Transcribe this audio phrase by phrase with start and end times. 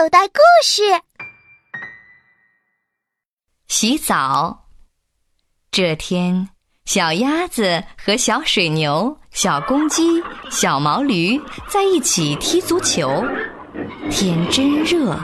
[0.00, 0.82] 口袋故事。
[3.68, 4.64] 洗澡。
[5.70, 6.48] 这天，
[6.86, 13.22] 小鸭子和小水牛、小公鸡、小毛驴在一起踢足球。
[14.10, 15.14] 天真热，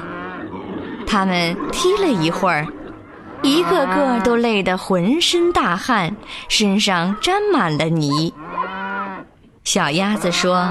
[1.07, 2.67] 他们踢了一会儿，
[3.43, 6.15] 一个个都累得浑身大汗，
[6.51, 8.31] 身上沾满了泥。
[9.65, 10.71] 小鸭子说。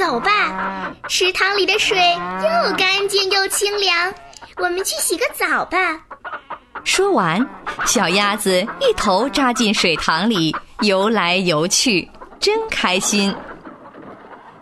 [0.00, 4.10] 走吧，池塘里的水又干净又清凉，
[4.56, 5.78] 我们去洗个澡吧。
[6.84, 7.46] 说完，
[7.84, 12.10] 小鸭子一头扎进水塘里，游来游去，
[12.40, 13.36] 真开心。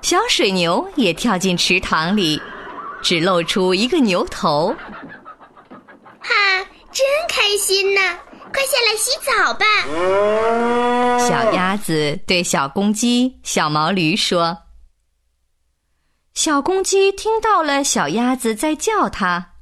[0.03, 2.43] 小水牛也跳进池塘里，
[3.01, 4.75] 只露出一个牛头。
[6.21, 6.35] 哈，
[6.91, 8.01] 真开心呐！
[8.53, 9.65] 快下来洗澡吧。
[11.21, 14.59] 小鸭子对小公鸡、小毛驴说。
[16.49, 19.53] 小公鸡听到了小鸭子在叫它，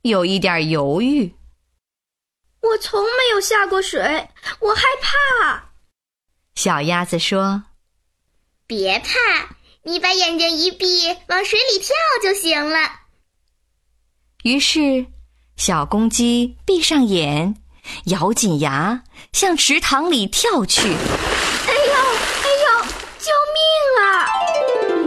[0.00, 1.36] 有一点犹豫。
[2.62, 4.00] 我从没有下过水，
[4.58, 5.70] 我害怕。
[6.56, 7.62] 小鸭子说
[8.66, 9.54] ：“别怕，
[9.84, 12.90] 你把眼睛一闭，往水里跳就行了。”
[14.42, 15.06] 于是，
[15.54, 17.54] 小公鸡闭上眼，
[18.06, 20.92] 咬紧牙，向池塘里跳去。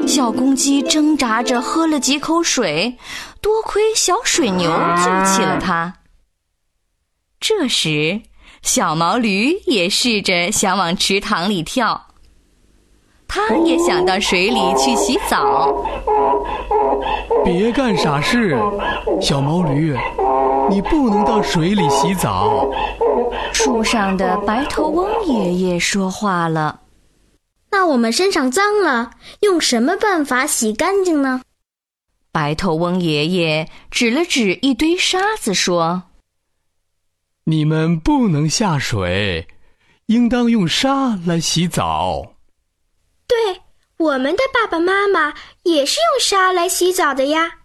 [0.08, 2.98] 小公鸡挣扎着喝了几口水，
[3.42, 5.94] 多亏小水牛救起了它。
[7.40, 8.22] 这时，
[8.62, 12.00] 小毛驴也试着想往池塘里跳，
[13.28, 15.86] 它也想到水里去洗澡。
[17.44, 18.58] 别干傻事，
[19.22, 19.98] 小毛驴，
[20.70, 22.70] 你不能到水里洗澡。
[23.52, 26.80] 树上的白头翁爷爷说话了。
[27.76, 31.42] 那我们身上脏了，用什么办法洗干净呢？
[32.32, 36.04] 白头翁爷爷指了指一堆沙子，说
[37.44, 39.50] ：“你们不能下水，
[40.06, 42.36] 应当用沙来洗澡。”
[43.28, 43.62] 对，
[43.98, 45.34] 我们的爸爸妈妈
[45.64, 47.56] 也是用沙来洗澡的呀。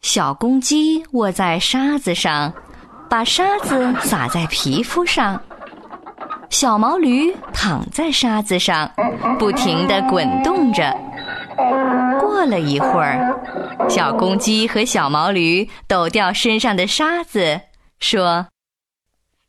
[0.00, 2.54] 小公鸡卧在沙子上，
[3.10, 5.42] 把沙子撒在皮肤上。
[6.50, 8.92] 小毛驴躺在沙子上，
[9.38, 10.94] 不停地滚动着。
[12.20, 17.60] 过了一会儿，小公鸡和小毛驴抖掉身上的沙子，
[18.00, 18.48] 说：“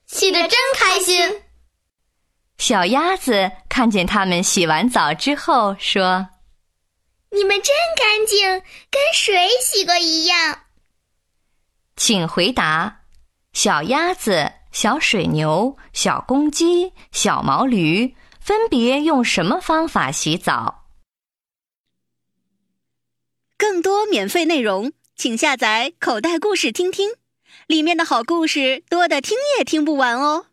[0.05, 1.41] 洗得真开心。”
[2.59, 6.27] 小鸭子看见他们洗完澡之后，说
[7.31, 8.47] ：“你们真干净，
[8.91, 10.59] 跟水洗过一样。”
[11.97, 12.99] 请回答，
[13.53, 14.51] 小鸭子。
[14.71, 20.85] 小水牛、小公鸡、小毛驴分别用什么方法洗澡？
[23.57, 27.11] 更多免费内容，请下载口袋故事听听，
[27.67, 30.47] 里面的好故事多的听也听不完哦。